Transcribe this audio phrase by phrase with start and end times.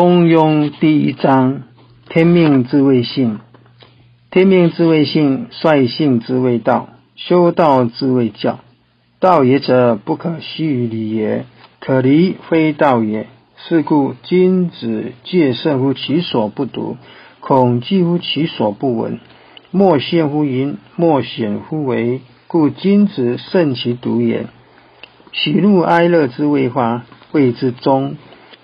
[0.00, 1.64] 中庸第一章：
[2.08, 3.38] 天命之谓性，
[4.30, 8.60] 天命之谓性，率性之谓道，修道之谓教。
[9.18, 11.44] 道也者，不可须于理也；
[11.80, 13.26] 可离，非道也。
[13.58, 16.96] 是故君子戒慎乎其所不读，
[17.40, 19.20] 恐惧乎其所不闻。
[19.70, 22.22] 莫羡乎淫，莫显乎为。
[22.46, 24.46] 故君子慎其独也。
[25.34, 28.16] 喜怒哀乐之谓花，谓之中。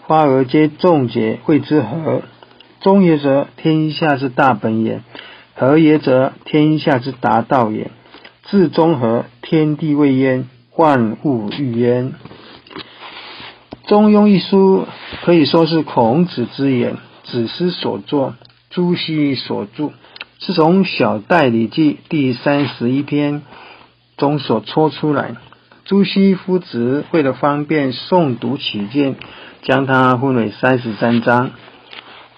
[0.06, 2.22] 花而皆众结，谓之和。
[2.80, 5.00] 中也则，天下之大本也；
[5.56, 7.90] 和也则，天下之达道也。
[8.44, 12.12] 至中和，天地未焉，万物欲焉。
[13.88, 14.86] 《中庸》一书
[15.24, 18.36] 可以说是孔子之言，子思所作，
[18.70, 19.90] 朱熹所著，
[20.38, 23.42] 是从《小代礼记》第三十一篇
[24.16, 25.34] 中所抽出来。
[25.84, 29.16] 朱熹夫子为了方便诵读起见。
[29.66, 31.50] 将它分为三十三章，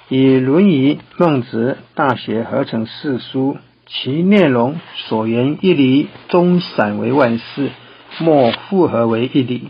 [0.09, 7.70] 以《论语》《孟子》《大学》合成四书，其内容所言一理，中散为万事，
[8.19, 9.69] 莫复合为一理。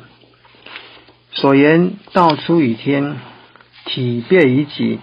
[1.33, 3.17] 所言道出于天，
[3.87, 5.01] 体变于己，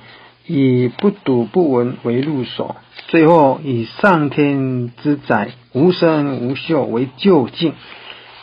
[0.48, 2.78] 以不睹不闻为入手，
[3.10, 7.74] 最后以上天之载无声无秀为就近。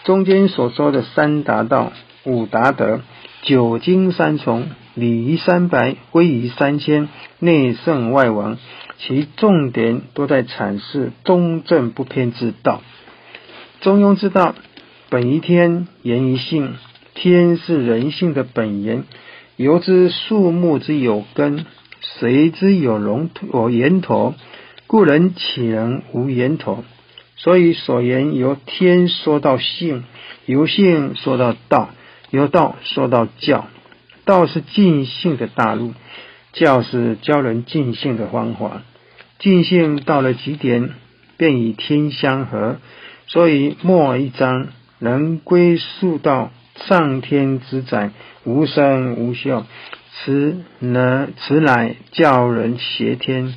[0.05, 3.01] 中间所说的三达道、五达德。
[3.43, 7.09] 九经三从，礼仪三百，威仪三千，
[7.41, 8.57] 内圣外王，
[8.99, 12.83] 其重点都在阐释中正不偏之道。
[13.81, 14.55] 中庸之道，
[15.11, 16.75] 本于天，言于性。
[17.15, 19.05] 天是人性的本源，
[19.57, 21.67] 由之树木之有根，
[22.01, 24.35] 随之有龙有源头？
[24.87, 26.85] 故人岂能无源头？
[27.37, 30.05] 所以所言由天说到性，
[30.47, 31.91] 由性说到道。
[32.33, 33.67] 由道说到教，
[34.25, 35.93] 道是尽性的大路，
[36.55, 38.81] 教是教人尽性的方法。
[39.39, 40.95] 尽性到了极点，
[41.37, 42.79] 便与天相合。
[43.27, 44.69] 所以末一章
[44.99, 46.51] 能归宿到
[46.87, 48.13] 上天之载，
[48.45, 49.67] 无声无秀，
[50.15, 53.55] 此乃此乃教人挟天，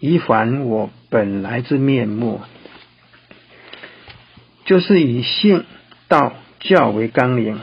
[0.00, 2.42] 以还我本来之面目，
[4.66, 5.64] 就是以性
[6.08, 7.58] 道教为纲领。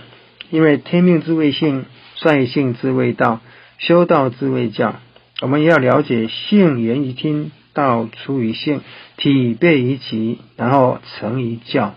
[0.55, 1.83] 因为天命之谓性，
[2.15, 3.41] 率性之谓道，
[3.77, 4.95] 修道之谓教。
[5.41, 8.79] 我们要了解性源于天，道出于性，
[9.17, 11.93] 体备于己，然后成于教。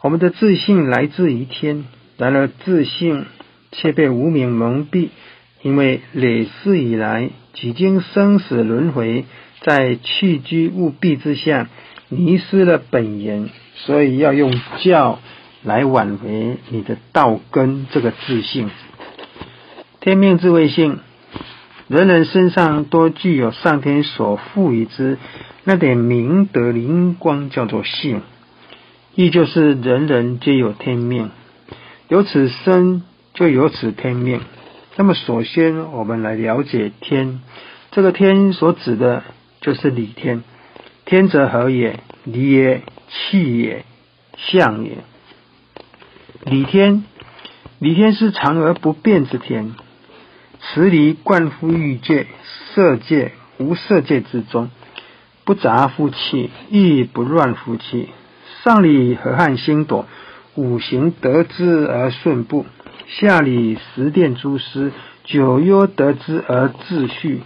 [0.00, 1.84] 我们的自信来自于天，
[2.16, 3.26] 然而自信
[3.72, 5.10] 却被无名蒙蔽，
[5.60, 9.26] 因为累世以来几经生死轮回，
[9.60, 11.68] 在弃居务弊之下，
[12.08, 15.18] 迷失了本源，所以要用教。
[15.62, 18.70] 来挽回你的道根这个自信。
[20.00, 21.00] 天命之谓性，
[21.88, 25.18] 人人身上都具有上天所赋予之
[25.64, 28.22] 那点明德灵光，叫做性，
[29.14, 31.30] 亦就是人人皆有天命，
[32.08, 33.02] 有此生
[33.34, 34.40] 就有此天命。
[34.96, 37.40] 那么，首先我们来了解天，
[37.90, 39.22] 这个天所指的
[39.60, 40.42] 就是理天。
[41.04, 42.00] 天则何也？
[42.24, 43.84] 理也，气也，
[44.36, 44.98] 象也。
[46.50, 47.04] 理天，
[47.78, 49.74] 理天是常而不变之天。
[50.60, 52.26] 此理贯乎欲界、
[52.74, 54.70] 色界、无色界之中，
[55.44, 58.08] 不杂乎气，亦不乱乎气。
[58.64, 60.06] 上理河汉星斗，
[60.54, 62.64] 五行得之而顺布；
[63.06, 64.92] 下理十殿诸司，
[65.24, 67.40] 九幽得之而秩序；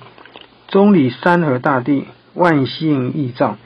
[0.68, 2.04] 中理山河大地，
[2.34, 3.58] 万象易造。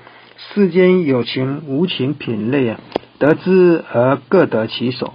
[0.54, 2.80] 世间有情无情品类啊。
[3.18, 5.14] 得之而各得其所。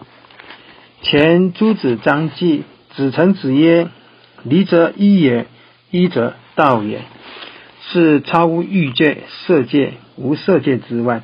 [1.02, 2.64] 前诸子张继
[2.96, 3.90] 子成子曰
[4.44, 5.48] ：“离则一也，
[5.90, 7.02] 一则道也。
[7.92, 11.24] 是超乎欲界、色界、无色界之外，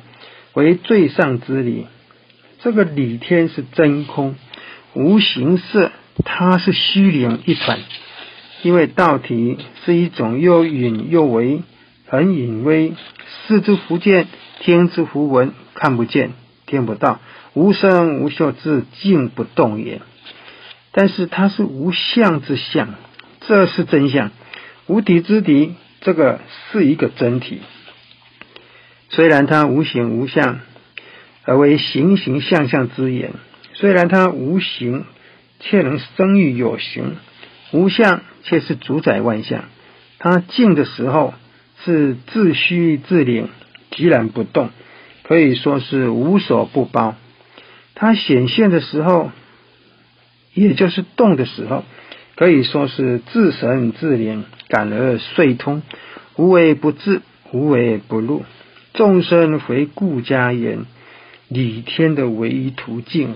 [0.54, 1.86] 为最上之理。
[2.60, 4.34] 这个理天是真空，
[4.94, 5.92] 无形色，
[6.24, 7.78] 它是虚灵一团。
[8.62, 11.62] 因为道体是一种又隐又微，
[12.08, 12.94] 很隐微，
[13.46, 14.26] 视之不见，
[14.60, 16.32] 听之不闻，看不见。”
[16.66, 17.18] 听不到，
[17.54, 20.00] 无声无秀，自静不动也。
[20.92, 22.94] 但是它是无相之相，
[23.40, 24.30] 这是真相。
[24.86, 26.40] 无体之体，这个
[26.72, 27.60] 是一个真体。
[29.10, 30.60] 虽然它无形无相，
[31.44, 33.32] 而为形形象象之言；
[33.74, 35.04] 虽然它无形，
[35.60, 37.16] 却能生育有形；
[37.72, 39.64] 无相，却是主宰万象。
[40.18, 41.34] 它静的时候，
[41.84, 43.48] 是自虚自灵，
[43.90, 44.70] 寂然不动。
[45.22, 47.14] 可以说是无所不包。
[48.00, 49.32] 它显现的时候，
[50.54, 51.82] 也就是动的时候，
[52.36, 55.82] 可以说是自神自灵，感而遂通，
[56.36, 58.44] 无为不至，无为不入。
[58.94, 60.86] 众生回顾家言，
[61.48, 63.34] 理天的唯一途径。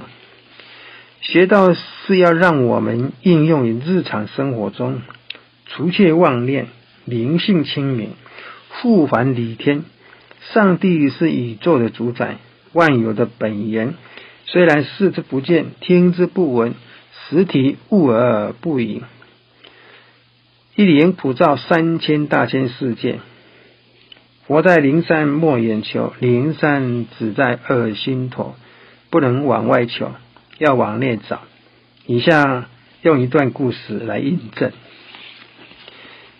[1.21, 5.03] 学道是要让我们应用于日常生活中，
[5.67, 6.69] 除却妄念，
[7.05, 8.11] 灵性清明，
[8.69, 9.83] 复还理天。
[10.53, 12.37] 上帝是宇宙的主宰，
[12.73, 13.95] 万有的本源。
[14.53, 16.75] 虽然视之不见，听之不闻，
[17.31, 19.03] 实体悟而不已。
[20.77, 23.21] 一灵普照三千大千世界。
[24.47, 28.55] 佛在灵山莫远求，灵山只在二心头，
[29.09, 30.13] 不能往外求。
[30.59, 31.41] 要往内找。
[32.05, 32.69] 以下
[33.01, 34.71] 用一段故事来印证。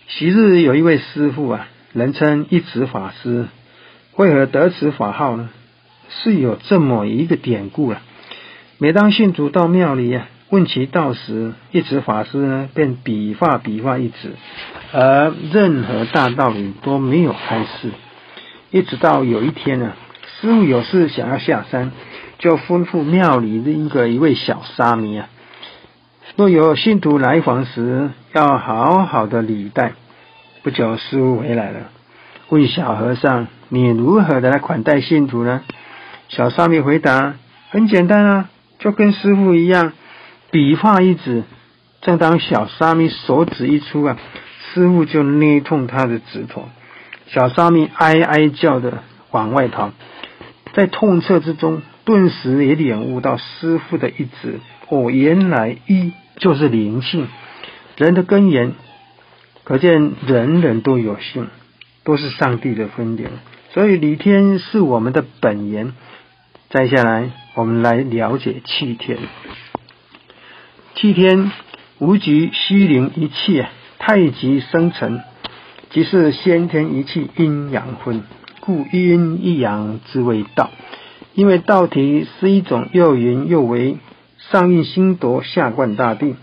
[0.07, 3.47] 昔日有一位师傅啊，人称一指法师。
[4.17, 5.49] 为何得此法号呢？
[6.21, 8.01] 是有这么一个典故啊。
[8.77, 14.33] 每当信徒到庙里啊，问其道时，一指法师呢，便比划比划一指，
[14.91, 17.89] 而任何大道理都没有开示。
[18.71, 19.93] 一直到有一天呢，
[20.39, 21.91] 师傅有事想要下山。
[22.39, 25.29] 就吩咐庙里的一个一位小沙弥啊，
[26.35, 29.93] 若有信徒来访时，要好好的礼待。
[30.61, 31.91] 不久，师傅回来了，
[32.49, 35.61] 问小和尚：“你如何的来款待信徒呢？”
[36.29, 37.35] 小沙弥回答
[37.71, 38.49] ：“很简单啊，
[38.79, 39.93] 就跟师傅一样，
[40.51, 41.43] 笔画一指。
[42.01, 44.17] 正当小沙弥手指一出啊，
[44.73, 46.69] 师傅就捏痛他的指头，
[47.27, 49.91] 小沙弥哀哀叫的往外逃，
[50.73, 54.59] 在痛彻之中。”顿时也领悟到师傅的意志。
[54.89, 57.29] 哦，原来一就是灵性，
[57.95, 58.73] 人的根源，
[59.63, 61.47] 可见人人都有性，
[62.03, 63.29] 都是上帝的分灵。
[63.71, 65.93] 所以李天是我们的本源。
[66.73, 69.19] 再下来，我们来了解气天。
[70.95, 71.51] 气天
[71.99, 73.63] 无极虚灵一气，
[73.99, 75.21] 太极生成，
[75.91, 78.23] 即是先天一气，阴阳分，
[78.59, 80.71] 故一阴一阳之谓道。
[81.35, 83.97] 因为道体是一种又圆又为，
[84.39, 86.33] 上应星夺，下贯大地。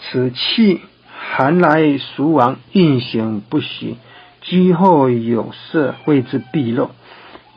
[0.00, 3.96] 此气寒来暑往，运行不息，
[4.40, 6.90] 居后有色，谓之毕露；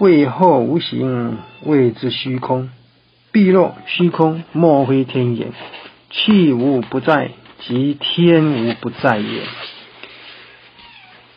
[0.01, 2.71] 位后无形，谓之虚空。
[3.31, 5.49] 必若虚空，莫非天也。
[6.09, 9.41] 气无不在，即天无不在也。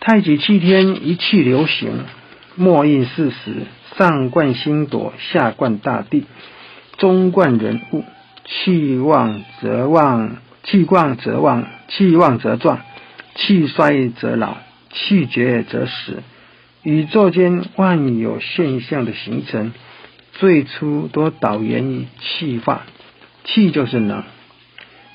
[0.01, 2.07] 太极气天，一气流行，
[2.55, 3.67] 莫应事实。
[3.99, 6.25] 上贯星斗，下贯大地，
[6.97, 8.03] 中贯人物。
[8.47, 12.81] 气旺则旺，气旺则旺，气旺则壮，
[13.35, 14.57] 气衰则老，
[14.91, 16.23] 气绝则死。
[16.85, 19.73] 宇宙间万有现象的形成，
[20.35, 22.83] 最初都导源于气化。
[23.45, 24.23] 气就是能，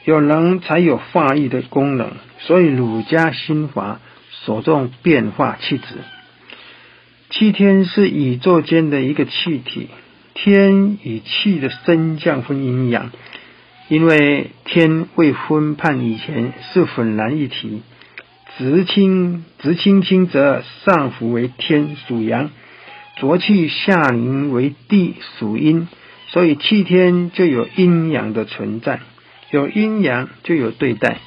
[0.04, 2.12] 有能才有化育的功能。
[2.40, 4.00] 所以儒家心法
[4.32, 5.86] 所重变化气质。
[7.30, 9.90] 气天是宇宙间的一个气体，
[10.34, 13.12] 天与气的升降分阴阳，
[13.90, 17.84] 因为天未分判以前是浑然一体，
[18.60, 22.50] 直清直清清则上浮为天属阳，
[23.16, 25.88] 浊气下凝为地属阴，
[26.28, 29.00] 所以气天就有阴阳的存在，
[29.50, 31.20] 有阴阳就有对待，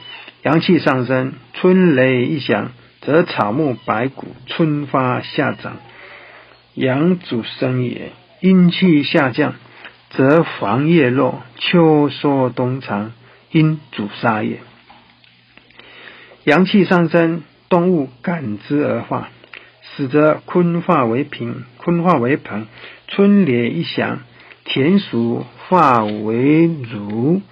[0.43, 5.78] 阳气上升，春雷一响，则草木白谷春发夏长。
[6.75, 9.54] 阳主生也，阴气下降，
[10.11, 13.12] 则黄叶落，秋收冬藏，
[13.52, 14.59] 阴主杀也。
[16.44, 19.28] 阳气上升，动物感之而化，
[19.96, 22.66] 使得坤化为平，坤化为盆，
[23.08, 24.20] 春雷一响，
[24.64, 27.42] 田鼠化为乳，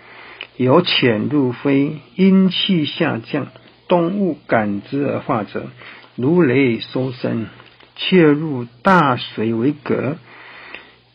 [0.57, 3.47] 由浅入飞，阴气下降，
[3.87, 5.69] 动物感之而化者，
[6.17, 7.47] 如雷收身。
[8.03, 10.17] 切入大水为隔，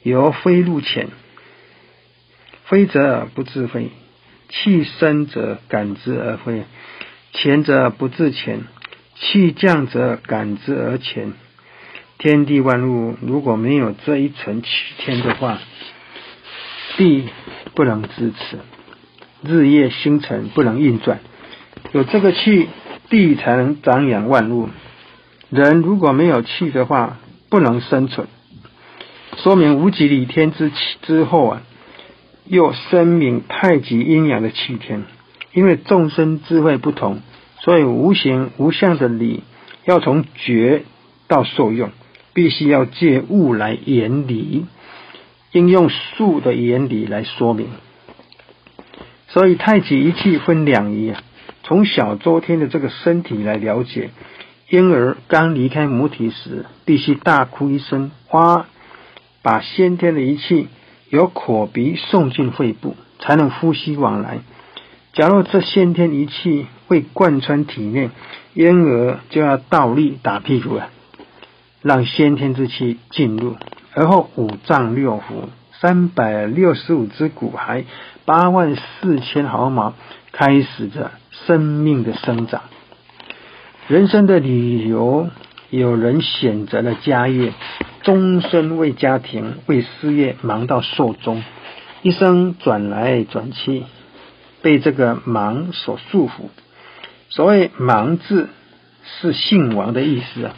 [0.04, 1.08] 由飞入浅，
[2.66, 3.90] 飞则不自飞；
[4.50, 6.66] 气升则感之而飞，
[7.36, 8.62] 潜者不自潜；
[9.16, 11.34] 气降则感之而潜。
[12.18, 15.60] 天地万物如果没有这一层气天的话，
[16.96, 17.28] 地
[17.74, 18.60] 不能支持，
[19.44, 21.20] 日夜星辰不能运转。
[21.92, 22.70] 有这个气，
[23.10, 24.70] 地才能长养万物。
[25.50, 27.18] 人如果没有气的话，
[27.50, 28.28] 不能生存。
[29.38, 31.62] 说明无极理天之气之后啊，
[32.46, 35.04] 又声明太极阴阳的气天。
[35.56, 37.22] 因为众生智慧不同，
[37.62, 39.42] 所以无形无相的理
[39.86, 40.84] 要从觉
[41.30, 41.92] 到受用，
[42.34, 44.66] 必须要借物来言理，
[45.54, 47.70] 应用术的原理来说明。
[49.30, 51.24] 所以太极一气分两仪啊，
[51.64, 54.10] 从小周天的这个身体来了解，
[54.70, 58.66] 婴儿刚离开母体时，必须大哭一声，哇，
[59.42, 60.68] 把先天的仪器
[61.10, 64.40] 由口鼻送进肺部，才能呼吸往来。
[65.16, 68.10] 假如这先天仪器未贯穿体内，
[68.54, 70.90] 婴儿就要倒立打屁股了，
[71.82, 73.56] 让先天之气进入，
[73.94, 75.48] 而后五脏六腑、
[75.80, 77.86] 三百六十五只骨骸、
[78.26, 79.94] 八万四千毫毛
[80.34, 82.64] 开始着生命的生长。
[83.88, 85.30] 人生的理由，
[85.70, 87.54] 有人选择了家业，
[88.02, 91.42] 终身为家庭、为事业忙到寿终，
[92.02, 93.84] 一生转来转去。
[94.66, 96.50] 被这个忙所束缚。
[97.30, 98.50] 所谓“忙”字，
[99.04, 100.56] 是姓王的意思啊。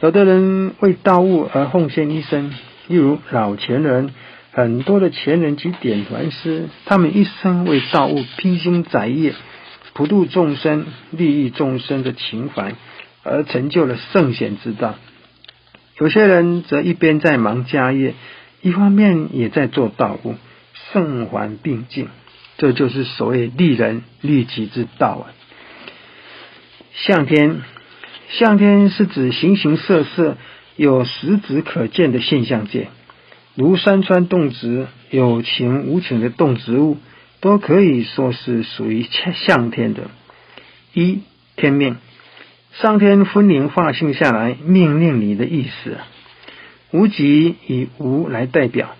[0.00, 2.54] 有的人为道物而奉献一生，
[2.88, 4.14] 例如老前人，
[4.50, 9.34] 很多的前人及典传师，他们一生为道物披星摘月，
[9.92, 12.72] 普度众生、利益众生的情怀，
[13.24, 14.94] 而成就了圣贤之道。
[16.00, 18.14] 有些人则一边在忙家业，
[18.62, 20.34] 一方面也在做道物，
[20.92, 22.08] 圣还并进。
[22.56, 25.32] 这就是所谓利人利己之道啊！
[26.92, 27.62] 向天，
[28.30, 30.36] 向天是指形形色色
[30.76, 32.88] 有实质可见的现象界，
[33.56, 36.98] 如山川动植、有情无情的动植物，
[37.40, 40.04] 都可以说是属于向天的。
[40.92, 41.22] 一
[41.56, 41.96] 天命，
[42.72, 45.98] 上天分灵化性下来命令你的意思，
[46.92, 48.94] 无极以无来代表，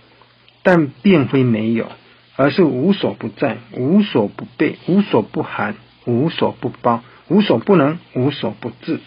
[0.64, 1.92] 但并非没有。
[2.36, 8.98] 而是无所不在，无所不备，无所不含，无所不包，无所不能，无所不至。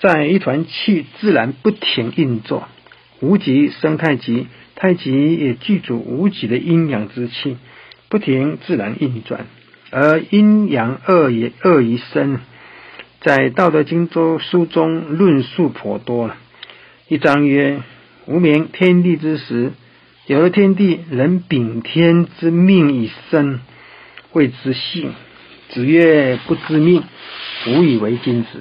[0.00, 2.66] 在一团气自然不停运作，
[3.20, 7.56] 无极生太极，太极也具足无极的阴阳之气，
[8.08, 9.46] 不停自然运转。
[9.92, 12.40] 而阴阳二也二于生，
[13.20, 16.36] 在《道德经》中书中论述颇多了。
[17.08, 17.80] 一章曰
[18.26, 19.72] ：“无名天地之时。”
[20.30, 23.58] 有了天地，人秉天之命以生，
[24.32, 25.12] 谓之性。
[25.70, 27.02] 子曰：“不知命，
[27.66, 28.60] 无以为君子。”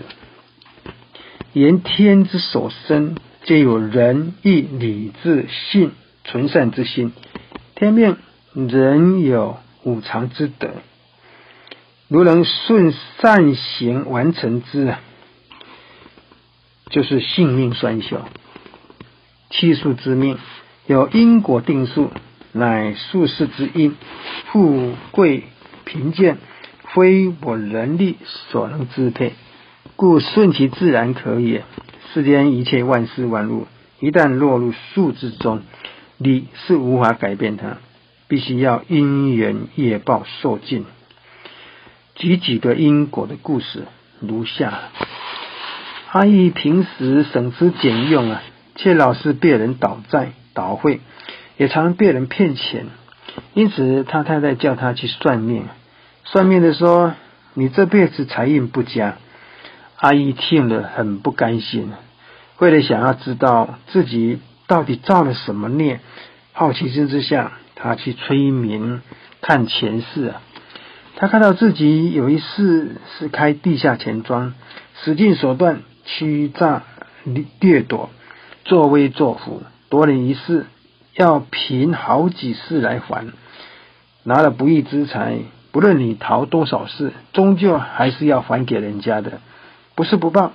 [1.54, 5.92] 言天之所生，皆有仁义礼智信
[6.24, 7.14] 纯善之心。
[7.76, 8.18] 天命
[8.56, 10.72] 人有五常之德，
[12.08, 14.96] 如能顺善行完成之，
[16.90, 18.26] 就是性命双修，
[19.52, 20.40] 气数之命。
[20.90, 22.10] 有因果定数，
[22.52, 23.96] 乃数世之因，
[24.48, 25.44] 富贵
[25.86, 26.40] 贫贱，
[26.96, 28.18] 非我人力
[28.50, 29.34] 所能支配，
[29.96, 31.64] 故顺其自然可也。
[32.12, 33.68] 世间一切万事万物，
[34.00, 35.62] 一旦落入数之中，
[36.18, 37.78] 你是无法改变它，
[38.28, 40.86] 必须要因缘业报受尽。
[42.16, 43.84] 举几个因果的故事，
[44.22, 44.74] 如下：
[46.14, 48.42] 阿义平时省吃俭用啊，
[48.76, 50.32] 却老是被人倒债。
[50.54, 51.02] 倒会，
[51.58, 52.88] 也常被人骗钱，
[53.54, 55.66] 因此他太太叫他去算命。
[56.26, 57.14] 算命的说
[57.56, 59.18] ：“你这辈子财运不佳。”
[59.98, 61.92] 阿姨听了很不甘心，
[62.60, 66.00] 为了想要知道自己到底造了什么孽，
[66.54, 69.02] 好奇心之下，他去催眠
[69.42, 70.42] 看前世啊。
[71.16, 74.54] 他看到自己有一世是开地下钱庄，
[75.04, 76.84] 使尽手段欺诈
[77.60, 78.10] 掠夺，
[78.64, 79.64] 作威作福。
[79.90, 80.68] 夺人一世，
[81.16, 83.28] 要凭好几世来还。
[84.24, 85.40] 拿了不义之财，
[85.72, 89.42] 不论你逃多少世，终究还是要还给人家的。
[89.96, 90.54] 不是不报，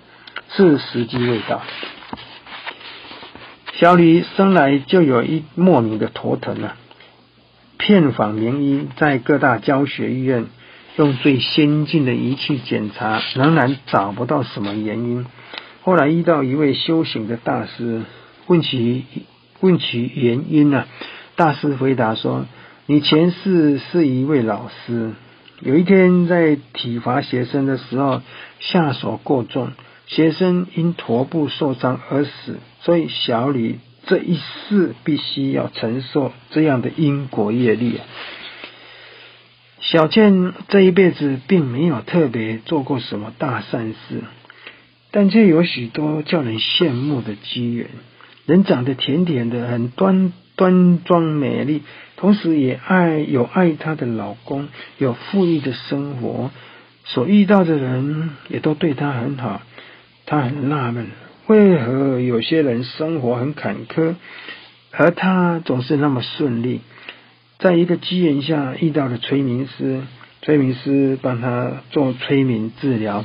[0.51, 1.63] 是时机未到。
[3.73, 6.77] 小李生来就有一莫名的头疼啊！
[7.77, 10.47] 遍访名医，在各大教学医院
[10.95, 15.27] 用最先进的仪器检查，仍然找不到什么原因。
[15.83, 18.03] 后来遇到一位修行的大师。
[18.47, 19.05] 问其
[19.61, 20.87] 问其原因呢？
[21.37, 22.47] 大师回答说
[22.87, 25.13] ：“你前世是一位老师，
[25.61, 28.23] 有一天在体罚学生的时候
[28.61, 29.73] 下手过重，
[30.07, 37.99] 学生因头部受伤而死，所以小李这一世必须要承受这样的因果业力。
[39.81, 44.23] 小倩这一辈子并没有特别做过什么大善事，
[45.11, 47.89] 但却有许多叫人羡慕的机缘。”
[48.47, 51.83] 人长得甜甜的，很端端庄美丽，
[52.17, 56.51] 同时也爱有爱她的老公，有富裕的生活，
[57.05, 59.63] 所遇到的人也都对她很好。
[60.27, 61.07] 她很纳闷，
[61.47, 64.15] 为何有些人生活很坎坷，
[64.91, 66.81] 而她总是那么顺利？
[67.59, 70.03] 在一个机缘下遇到了催眠师，
[70.43, 73.25] 催眠师帮他做催眠治疗。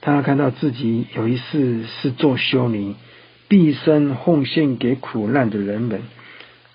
[0.00, 2.94] 他看到自己有一次是做修女，
[3.50, 6.02] 毕生奉献给苦难的人们，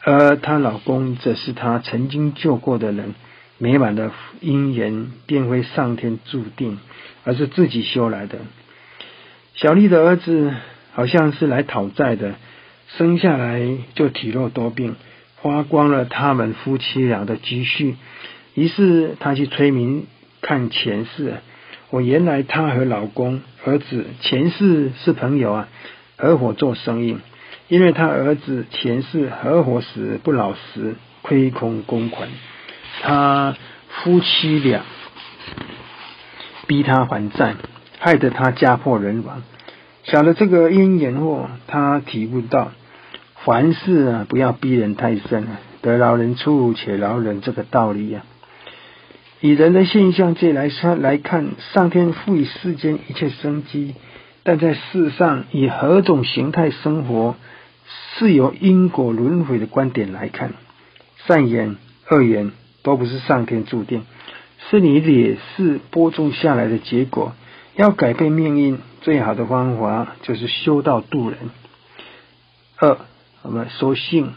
[0.04, 3.16] 而她老公则是她曾经救过的人。
[3.58, 6.78] 美满的姻缘便非上天注定，
[7.24, 8.40] 而是自己修来的。
[9.54, 10.54] 小丽的儿子
[10.92, 12.36] 好像是来讨债的，
[12.98, 14.98] 生下来就体弱多病，
[15.38, 17.96] 花光了他们夫妻俩的积蓄。
[18.54, 20.04] 于是他去催眠
[20.42, 21.36] 看前世。
[21.92, 25.70] 我原来她和老公、儿子前世是朋友啊，
[26.18, 27.18] 合伙做生意。
[27.68, 32.30] 因为他儿子前世合伙时不老实，亏空公款，
[33.02, 33.56] 他
[33.90, 34.84] 夫妻俩
[36.68, 37.56] 逼他还债，
[37.98, 39.42] 害得他家破人亡。
[40.04, 42.72] 晓得这个因缘后，他体悟到
[43.44, 48.22] 凡事啊不要逼人太深啊，得饶人处且饶人这个道理呀。
[49.42, 53.96] 以人的现象界来说来看，上天赋予世间一切生机，
[54.46, 57.36] 但在世上以何种形态生活，
[58.18, 60.54] 是由因果轮回的观点来看，
[61.26, 61.78] 善缘
[62.12, 62.52] 恶缘
[62.84, 64.04] 都不是上天注定，
[64.70, 67.34] 是你劣势播种下来的结果。
[67.76, 71.40] 要改变命运，最好的方法就是修道度人。
[72.78, 73.00] 二，
[73.42, 74.34] 我们说性。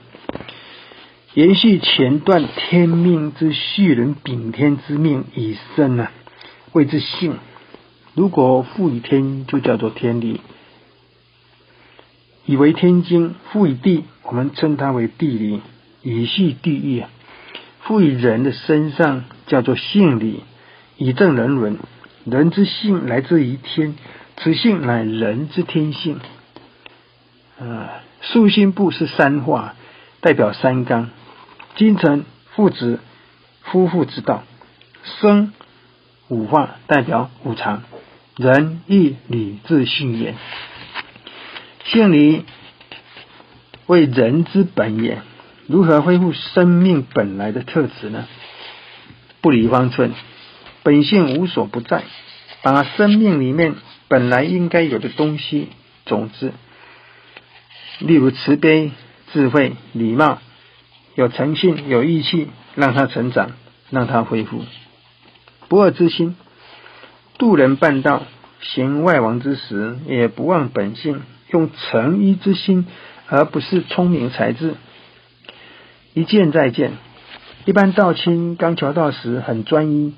[1.35, 6.11] 延续前段天命之序人秉天之命以生啊，
[6.73, 7.35] 谓之性。
[8.19, 10.41] 如果赋予天，就叫做天理；
[12.47, 15.63] 以为天经，赋予地，我们称它为地理，
[16.03, 17.05] 以系地域。
[17.83, 20.43] 赋予人的身上，叫做性理，
[20.97, 21.79] 以正人伦。
[22.25, 23.95] 人之性来自于天，
[24.37, 26.19] 此性乃人之天性。
[27.61, 29.77] 啊，素心部是三化，
[30.21, 31.11] 代表三纲。
[31.77, 32.25] 精诚
[32.57, 32.99] 父子
[33.63, 34.43] 夫妇之道，
[35.05, 35.53] 生
[36.27, 37.85] 五化代表五常，
[38.39, 40.37] 仁义礼智信也。
[41.85, 42.45] 信礼
[43.87, 45.23] 为人之本也，
[45.67, 48.29] 如何恢复生命本来的特质呢？
[49.41, 50.13] 不离方寸，
[50.85, 52.05] 本性无所不在，
[52.63, 53.75] 把生命里面
[54.07, 55.71] 本来应该有的东西
[56.07, 56.53] 总之，
[57.99, 58.93] 例如慈悲、
[59.33, 60.39] 智慧、礼貌。
[61.17, 63.51] 有诚信，有义气，让他成长，
[63.91, 64.65] 让他恢复
[65.67, 66.37] 不二之心，
[67.39, 68.25] 渡人办道，
[68.61, 71.23] 行外王之时，也不忘本性，
[71.53, 72.87] 用诚一之心，
[73.29, 74.75] 而不是聪明才智。
[76.15, 76.95] 一见再见，
[77.65, 80.15] 一般道亲刚求道时很专一，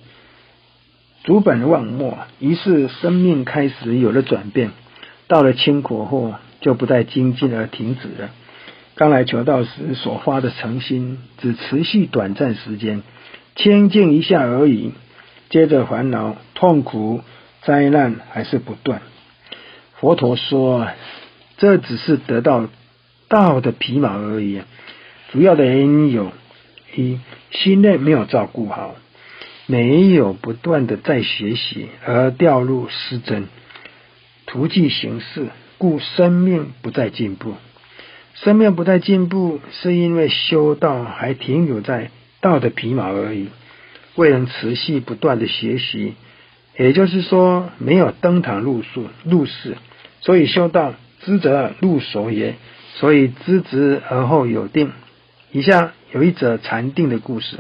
[1.23, 4.71] 主本忘末，于是生命开始有了转变。
[5.29, 8.31] 到了清苦后，就不再精进而停止了。
[8.95, 13.03] 刚来求道时所发的诚心，只持续短暂时间，
[13.57, 14.93] 清净一下而已。
[15.51, 17.21] 接着烦恼、痛苦、
[17.63, 19.03] 灾难还是不断。
[19.99, 20.87] 佛陀说
[21.59, 22.69] ：“这只是得到
[23.29, 24.63] 道的皮毛而已。
[25.33, 26.33] 主要的原因有：
[26.97, 28.95] 一、心内没有照顾好，
[29.67, 33.49] 没有不断的在学习，而掉入失真，
[34.47, 37.55] 图迹形式，故生命不再进步。”
[38.33, 42.11] 生命不再进步，是因为修道还停留在
[42.41, 43.49] 道的皮毛而已，
[44.17, 46.15] 未能持续不断的学习。
[46.77, 48.89] 也就是说，没有登堂入室，
[49.25, 49.77] 入室，
[50.21, 52.55] 所以修道知则入所也。
[52.95, 54.93] 所以知之而后有定。
[55.53, 57.59] 以下有一则禅定的故事：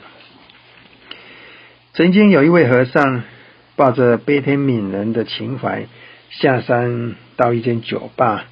[1.95, 3.23] 曾经有一位和尚，
[3.77, 5.87] 抱着悲天悯人的情怀，
[6.31, 8.45] 下山到一间酒吧，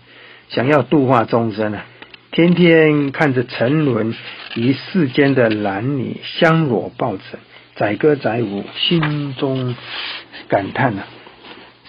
[0.48, 1.84] 想要度化众生啊。
[2.30, 4.14] 天天看着沉沦
[4.54, 7.40] 于世间的男女相裸抱枕，
[7.78, 9.76] 载歌载舞，心中
[10.48, 11.04] 感叹呐：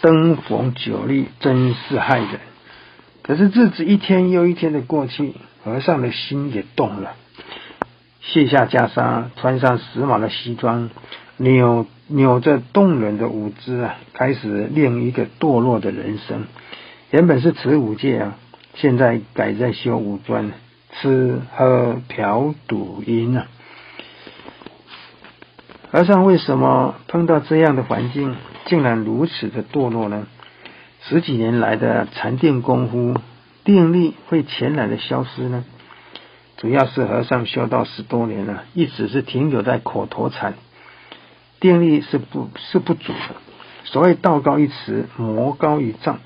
[0.02, 2.40] 灯红酒绿真是害人。
[3.24, 7.16] 可是日子一天又一天的过去，和尚的心也动了，
[8.22, 10.92] 卸下袈裟，穿上时髦的西装，
[11.38, 16.46] 扭扭着动人的舞姿啊，开始另一个堕落的人生。
[17.10, 18.36] 原本是持五戒啊。
[18.76, 20.52] 现在改在修五专，
[21.02, 23.48] 吃喝嫖赌淫啊！
[25.92, 30.28] 和尚为什么碰到这样的环境，竟然如此的堕落呢？
[31.02, 33.20] 十几年来的禅定功夫，
[33.64, 35.66] 定力会全然的消失呢？
[36.58, 40.54] 主要是和尚修道十多年了，一直是停留在口头禅，
[41.60, 43.36] 定力是不是不足的。
[43.86, 46.20] 所谓道高一尺，魔高一丈。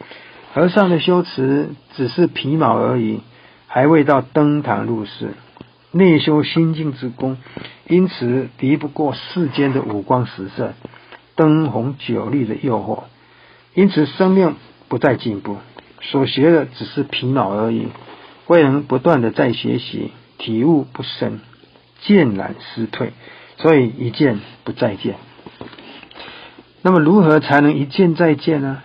[0.54, 3.22] 和尚的修持只是皮毛而已，
[3.68, 5.36] 还未到登堂入室。
[5.96, 7.38] 内修心境之功，
[7.88, 10.74] 因此敌不过世间的五光十色、
[11.36, 13.04] 灯红酒绿的诱惑，
[13.76, 14.56] 因此生命
[14.88, 15.58] 不再进步，
[16.02, 17.90] 所学的只是皮毛而已，
[18.48, 21.42] 未能不断的在学习，体悟不深，
[22.02, 23.14] 渐然失退，
[23.58, 25.16] 所以一见不再见。
[26.82, 28.82] 那么如何才能一见再见呢？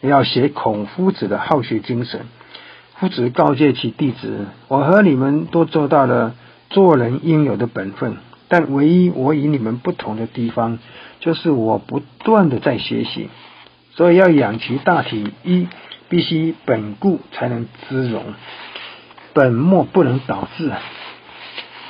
[0.00, 2.26] 要学孔夫子的好学精神。
[3.00, 6.34] 夫子告诫其弟子：“我和你们都做到了
[6.68, 10.78] 做人应有的本分，但唯一我与你们不同的地方，
[11.18, 13.30] 就是我不断的在学习。
[13.94, 15.66] 所以要养其大体，一
[16.10, 18.34] 必须本固才能滋荣，
[19.32, 20.70] 本末不能倒置，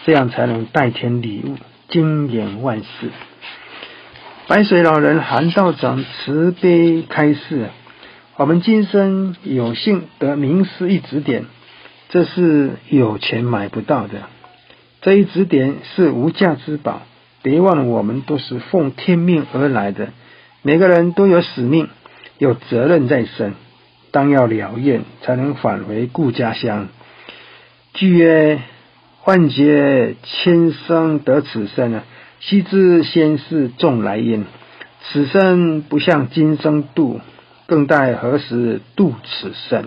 [0.07, 1.57] 这样才能代天礼物，
[1.89, 3.11] 经演万事。”
[4.47, 7.71] 白水老人韩道长慈悲开示。
[8.41, 11.45] 我们今生有幸得名师一指点，
[12.09, 14.31] 这是有钱买不到的。
[15.03, 17.03] 这一指点是无价之宝。
[17.43, 20.15] 别忘了，我们都是奉天命而来的，
[20.63, 21.91] 每个人都有使命，
[22.39, 23.53] 有责任在身。
[24.11, 26.89] 当要了愿，才能返回故家乡。
[27.93, 28.63] 句曰
[29.27, 32.05] ：“万劫千生得此生啊，
[32.39, 34.47] 须知先世种来因。
[35.03, 37.21] 此生不向今生度。”
[37.71, 39.85] 更待何时度此生？